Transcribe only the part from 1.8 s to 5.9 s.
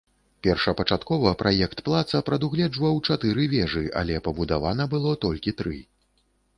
палаца прадугледжваў чатыры вежы, але пабудавана было толькі тры.